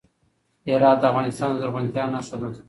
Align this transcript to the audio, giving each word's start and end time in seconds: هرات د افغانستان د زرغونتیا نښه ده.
هرات 0.67 0.97
د 0.99 1.03
افغانستان 1.11 1.47
د 1.51 1.55
زرغونتیا 1.61 2.03
نښه 2.13 2.35
ده. 2.41 2.47